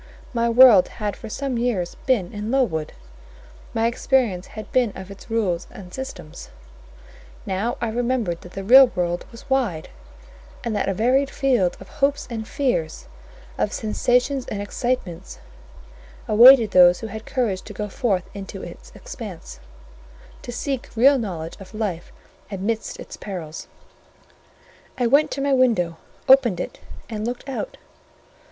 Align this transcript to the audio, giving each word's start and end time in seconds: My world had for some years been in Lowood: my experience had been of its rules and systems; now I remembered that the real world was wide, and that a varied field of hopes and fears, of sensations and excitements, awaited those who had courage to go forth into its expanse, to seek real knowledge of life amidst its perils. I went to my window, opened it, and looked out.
My 0.33 0.49
world 0.49 0.87
had 0.97 1.15
for 1.15 1.29
some 1.29 1.59
years 1.59 1.93
been 2.07 2.33
in 2.33 2.49
Lowood: 2.49 2.93
my 3.71 3.85
experience 3.85 4.47
had 4.57 4.71
been 4.71 4.91
of 4.95 5.11
its 5.11 5.29
rules 5.29 5.67
and 5.69 5.93
systems; 5.93 6.49
now 7.45 7.77
I 7.79 7.89
remembered 7.89 8.41
that 8.41 8.53
the 8.53 8.63
real 8.63 8.87
world 8.95 9.27
was 9.31 9.47
wide, 9.47 9.89
and 10.63 10.75
that 10.75 10.89
a 10.89 10.95
varied 10.95 11.29
field 11.29 11.77
of 11.79 11.87
hopes 11.87 12.25
and 12.31 12.47
fears, 12.47 13.05
of 13.59 13.71
sensations 13.71 14.47
and 14.47 14.59
excitements, 14.59 15.37
awaited 16.27 16.71
those 16.71 17.01
who 17.01 17.05
had 17.13 17.27
courage 17.27 17.61
to 17.61 17.71
go 17.73 17.87
forth 17.87 18.23
into 18.33 18.63
its 18.63 18.91
expanse, 18.95 19.59
to 20.41 20.51
seek 20.51 20.89
real 20.95 21.19
knowledge 21.19 21.57
of 21.59 21.75
life 21.75 22.11
amidst 22.49 22.99
its 22.99 23.17
perils. 23.17 23.67
I 24.97 25.05
went 25.05 25.29
to 25.29 25.41
my 25.41 25.53
window, 25.53 25.97
opened 26.27 26.59
it, 26.59 26.79
and 27.07 27.23
looked 27.23 27.47
out. 27.47 27.77